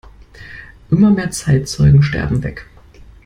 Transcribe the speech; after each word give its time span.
Immer 0.89 1.11
mehr 1.11 1.29
Zeitzeugen 1.29 2.01
sterben 2.01 2.41
weg. 2.41 2.65